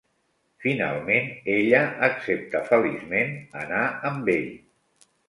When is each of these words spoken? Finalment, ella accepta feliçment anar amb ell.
Finalment, 0.63 1.27
ella 1.55 1.81
accepta 2.07 2.63
feliçment 2.71 3.37
anar 3.65 3.83
amb 4.11 4.33
ell. 4.39 4.49